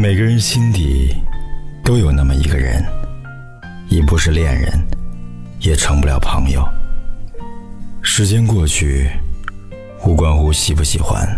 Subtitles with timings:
[0.00, 1.14] 每个人心底
[1.84, 2.82] 都有那么一个人，
[3.90, 4.72] 已不是恋人，
[5.58, 6.66] 也成不了朋友。
[8.00, 9.10] 时间过去，
[10.02, 11.28] 无关乎喜不喜欢，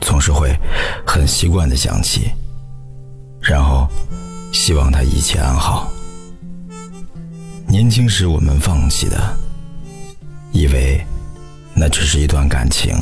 [0.00, 0.56] 总是会
[1.06, 2.30] 很习惯的想起，
[3.42, 3.86] 然后
[4.54, 5.92] 希望他一切安好。
[7.68, 9.36] 年轻时我们放弃的，
[10.52, 10.98] 以为
[11.74, 12.96] 那只是一段感情，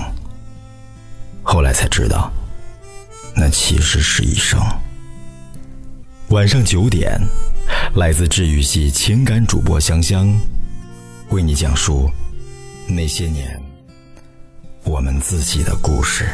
[1.44, 2.28] 后来才知道，
[3.40, 4.60] 那其实是一生。
[6.30, 7.16] 晚上九点，
[7.94, 10.28] 来自治愈系情感主播香香，
[11.30, 12.10] 为你讲述
[12.88, 13.62] 那些年
[14.82, 16.28] 我们自己的故事，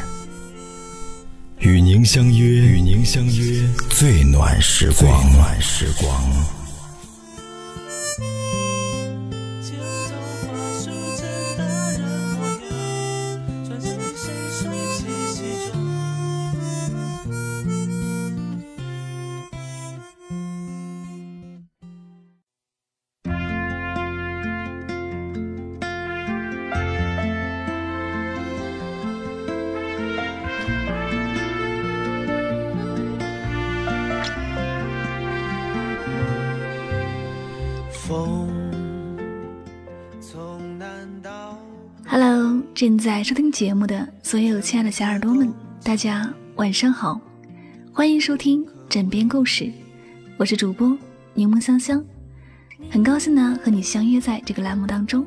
[1.58, 6.63] 与您相约，与您相约最暖时光，最暖时光。
[42.08, 45.52] Hello，正在收听节目的所有亲爱的小耳朵们，
[45.84, 47.20] 大家晚上好，
[47.92, 49.70] 欢迎收听枕边故事，
[50.36, 50.98] 我是主播
[51.34, 52.04] 柠檬香香，
[52.90, 55.24] 很高兴呢和你相约在这个栏目当中。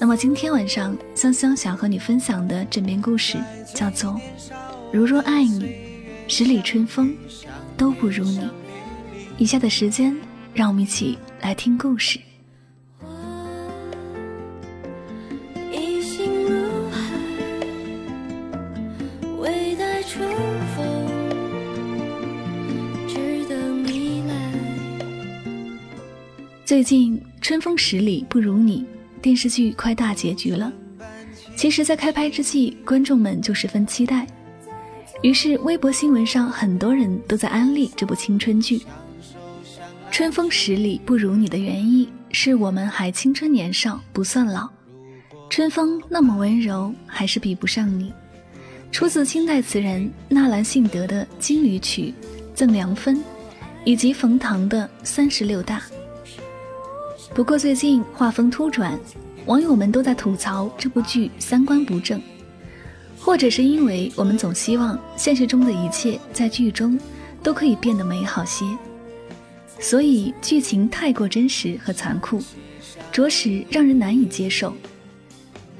[0.00, 3.36] 那么今天晚上，香香想和你分享的枕边故事
[3.74, 4.12] 叫做
[4.90, 5.76] 《如若爱你，
[6.28, 7.14] 十里春风
[7.76, 8.38] 都不如你》。
[9.36, 10.16] 以下的时间，
[10.54, 12.18] 让我们一起来听故事。
[26.64, 28.86] 最近《春风十里不如你》
[29.20, 30.72] 电视剧快大结局了，
[31.56, 34.24] 其实，在开拍之际，观众们就十分期待，
[35.22, 38.78] 于是微博新闻上很多人都在安利这部青春剧。
[40.12, 44.68] 《春风十里不如你》的原意是我们还青春年少，不算老，
[45.50, 48.12] 春风那么温柔，还是比不上你。
[48.92, 52.02] 出自清代词人纳兰性德的《金缕曲》
[52.54, 53.16] 《赠凉风》，
[53.84, 55.78] 以及冯唐的《三十六大》。
[57.34, 58.98] 不过最近画风突转，
[59.46, 62.20] 网友们都在吐槽这部剧三观不正，
[63.18, 67.00] 或者是因为我们总希望现实中的一切在剧中
[67.42, 68.66] 都可以变得美好些，
[69.78, 72.38] 所以剧情太过真实和残酷，
[73.10, 74.74] 着实让人难以接受。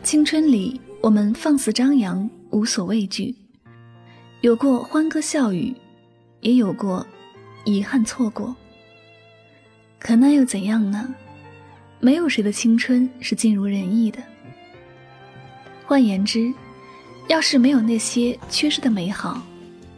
[0.03, 3.35] 青春里我们放肆张扬，无所畏惧，
[4.41, 5.75] 有过欢歌笑语，
[6.41, 7.07] 也有过
[7.67, 8.57] 遗憾错过，
[9.99, 11.15] 可那又怎样呢？
[12.05, 14.19] 没有谁的青春是尽如人意的。
[15.87, 16.53] 换言之，
[17.29, 19.41] 要是没有那些缺失的美好，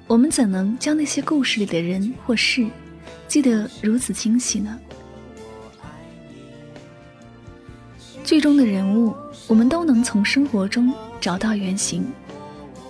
[0.07, 2.69] 我们怎能将那些故事里的人或事
[3.27, 4.79] 记得如此清晰呢？
[8.23, 9.17] 剧中的人物，
[9.47, 10.93] 我们都能从生活中
[11.23, 12.05] 找到原型，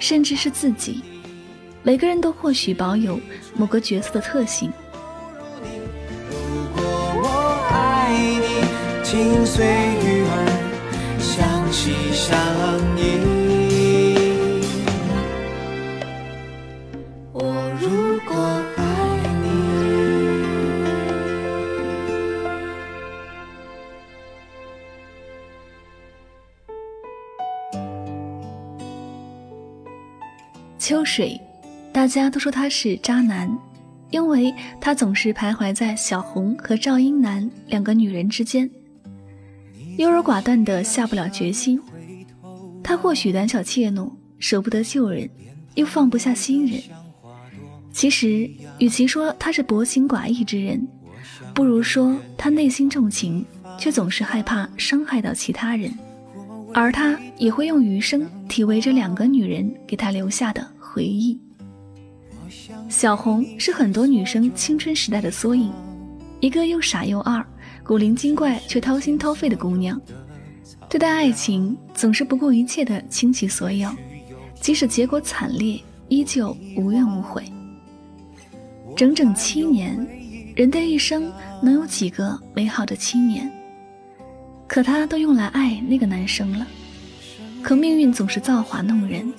[0.00, 1.02] 甚至是自己。
[1.84, 3.20] 每个人都或许保有
[3.54, 4.72] 某个角色的特性。
[9.14, 10.34] 心随鱼儿
[11.20, 12.36] 相惜相
[12.98, 13.00] 依。
[17.32, 18.34] 我如果
[18.76, 18.82] 爱
[19.40, 19.46] 你，
[30.76, 31.40] 秋水，
[31.92, 33.48] 大家都说他是渣男，
[34.10, 38.68] 因为他总是徘徊在小红和赵英男两个女人之间。
[39.96, 41.80] 优柔寡断的下不了决心，
[42.82, 45.28] 他或许胆小怯懦，舍不得旧人，
[45.74, 46.82] 又放不下新人。
[47.92, 50.86] 其实，与其说他是薄情寡义之人，
[51.54, 53.44] 不如说他内心重情，
[53.78, 55.92] 却总是害怕伤害到其他人。
[56.72, 61.38] 而他也会用余生体味着两个女人给他留下的回忆。
[62.88, 65.72] 小红是很多女生青春时代的缩影，
[66.40, 67.46] 一个又傻又二。
[67.84, 70.00] 古灵精怪却掏心掏肺的姑娘，
[70.88, 73.90] 对待爱情总是不顾一切的倾其所有，
[74.58, 75.78] 即使结果惨烈，
[76.08, 77.44] 依旧无怨无悔。
[78.96, 79.94] 整整七年，
[80.56, 83.52] 人的一生能有几个美好的七年？
[84.66, 86.66] 可她都用来爱那个男生了。
[87.62, 89.30] 可命运总是造化弄人，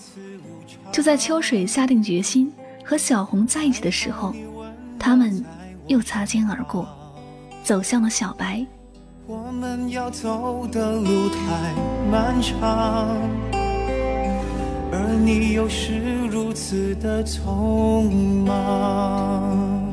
[0.92, 2.52] 就在秋水下定决心
[2.84, 4.36] 和小红在一起的时候，
[5.00, 5.44] 他们
[5.88, 6.88] 又擦肩而过，
[7.66, 8.64] 走向了小白。
[9.26, 11.74] 我们要走的路太
[12.12, 12.62] 漫长，
[14.92, 18.12] 而你又是如此的匆
[18.46, 19.84] 忙。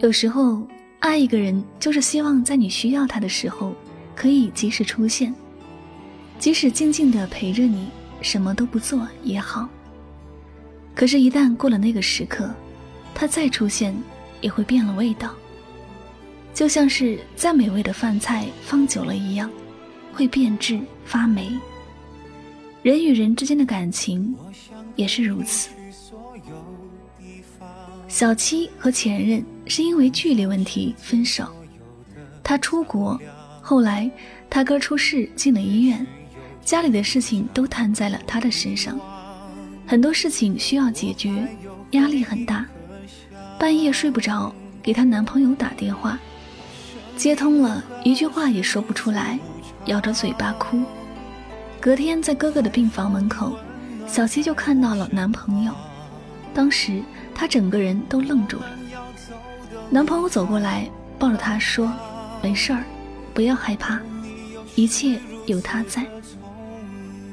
[0.00, 0.60] 有时候，
[0.98, 3.72] 爱一个人就是希望在你需要他的时候，
[4.14, 5.34] 可以及时出现，
[6.38, 7.88] 即使静静的陪着你，
[8.20, 9.66] 什么都不做也好。
[10.94, 12.50] 可是，一旦过了那个时刻，
[13.14, 13.96] 他再出现
[14.42, 15.30] 也会变了味道。
[16.54, 19.50] 就像是再美味的饭菜放久了一样，
[20.12, 21.50] 会变质发霉。
[22.80, 24.34] 人与人之间的感情
[24.94, 25.68] 也是如此。
[28.06, 31.48] 小七和前任是因为距离问题分手，
[32.44, 33.20] 他出国，
[33.60, 34.08] 后来
[34.48, 36.06] 他哥出事进了医院，
[36.64, 38.96] 家里的事情都摊在了他的身上，
[39.84, 41.48] 很多事情需要解决，
[41.90, 42.64] 压力很大，
[43.58, 46.16] 半夜睡不着，给她男朋友打电话。
[47.16, 49.38] 接通了一句话也说不出来，
[49.86, 50.82] 咬着嘴巴哭。
[51.80, 53.56] 隔天在哥哥的病房门口，
[54.06, 55.72] 小七就看到了男朋友。
[56.52, 57.02] 当时
[57.34, 58.66] 她整个人都愣住了。
[59.90, 60.88] 男朋友走过来，
[61.18, 61.92] 抱着她说
[62.42, 62.84] ：“没事儿，
[63.32, 64.00] 不要害怕，
[64.74, 66.06] 一切有他在。”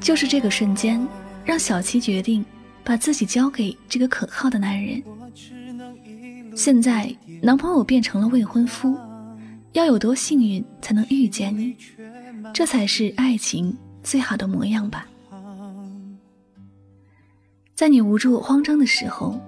[0.00, 1.06] 就是这个瞬间，
[1.44, 2.44] 让小七决定
[2.84, 5.02] 把自己交给这个可靠的男人。
[6.54, 8.96] 现在男朋友变成了未婚夫。
[9.72, 11.74] 要有多幸运才能遇见你，
[12.52, 15.06] 这才是爱情最好的模样吧。
[17.74, 19.40] 在你无助慌张的时候，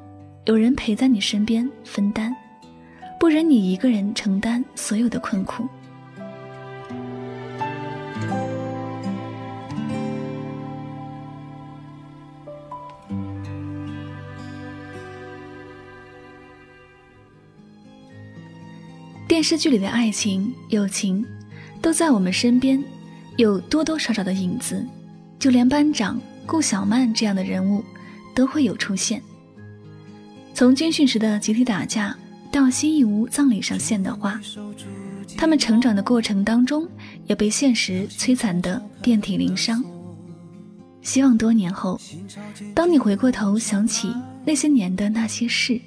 [0.47, 2.35] 有人陪在你身边分担，
[3.21, 5.69] 不忍你一个人承担所有的困苦。
[19.35, 21.27] 电视剧里的爱情、友情，
[21.83, 22.81] 都在我们身边，
[23.37, 24.87] 有多多少少的影子。
[25.41, 27.83] 就连班长顾小曼这样的人物，
[28.33, 29.21] 都会有出现。
[30.55, 32.17] 从军训时的集体打架，
[32.53, 34.41] 到新义屋葬礼上献的花，
[35.37, 36.89] 他们成长的过程当中，
[37.27, 39.85] 也被现实摧残的遍体鳞伤。
[41.03, 42.01] 希望多年后，
[42.73, 44.15] 当你回过头想起
[44.45, 45.81] 那些年的那些事，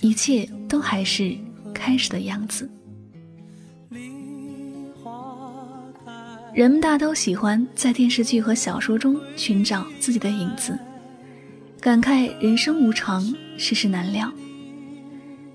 [0.00, 1.38] 一切都还是。
[1.82, 2.70] 开始的样子。
[6.54, 10.78] 人们大都喜欢在电视剧和小说中寻找自己的影子，
[11.80, 14.32] 感慨人生无常，世事难料。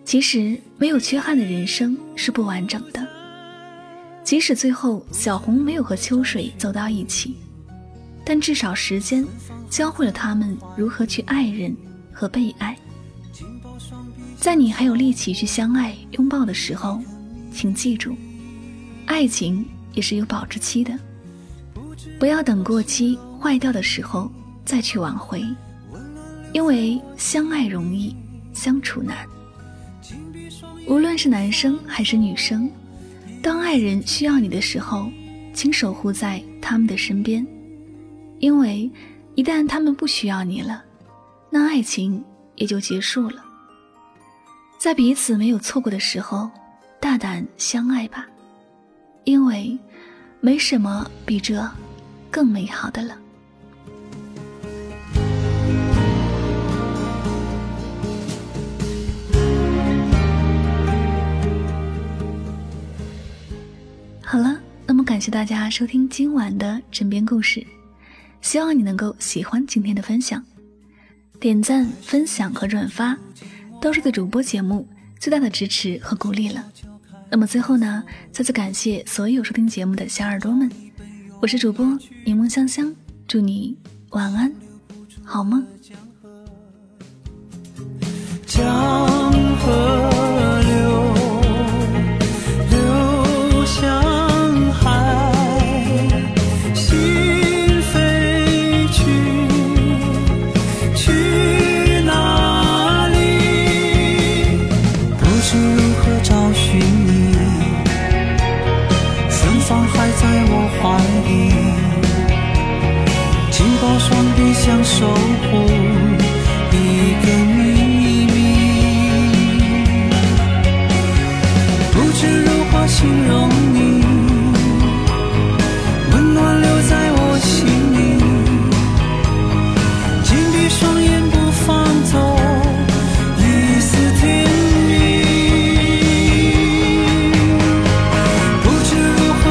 [0.04, 3.08] 其实，没有缺憾的人生是不完整的。
[4.22, 7.38] 即使最后小红没有和秋水走到一起，
[8.26, 9.26] 但至少时间
[9.70, 11.74] 教会了他们如何去爱人
[12.12, 12.78] 和被爱。
[14.40, 17.02] 在你还有力气去相爱、拥抱的时候，
[17.52, 18.16] 请记住，
[19.06, 20.98] 爱情也是有保质期的。
[22.20, 24.32] 不要等过期坏掉的时候
[24.64, 25.44] 再去挽回，
[26.54, 28.16] 因为相爱容易，
[28.54, 29.18] 相处难。
[30.88, 32.70] 无论是男生还是女生，
[33.42, 35.10] 当爱人需要你的时候，
[35.54, 37.46] 请守护在他们的身边，
[38.40, 38.90] 因为
[39.36, 40.84] 一旦他们不需要你了，
[41.50, 42.24] 那爱情
[42.56, 43.44] 也就结束了。
[44.88, 46.50] 在彼此没有错过的时候，
[46.98, 48.26] 大胆相爱吧，
[49.26, 49.78] 因为
[50.40, 51.70] 没什么比这
[52.32, 53.18] 更美好的了。
[64.24, 67.62] 好了，那么感谢大家收听今晚的枕边故事，
[68.40, 70.42] 希望你能够喜欢今天的分享，
[71.42, 73.18] 点赞、分享和转发。
[73.82, 74.88] 都是对主播节目
[75.20, 76.64] 最大的支持和鼓励了。
[77.30, 80.70] 那么最后呢再次感谢所有收听节目的小耳朵们。
[81.42, 81.86] 我是主播
[82.26, 82.94] 柠檬香香
[83.28, 83.78] 祝你
[84.10, 84.52] 晚安
[85.24, 85.66] 好梦。
[88.46, 88.66] 江
[89.60, 90.07] 河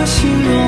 [0.07, 0.66] 心若